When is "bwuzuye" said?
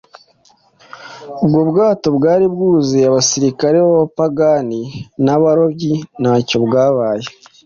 2.53-3.05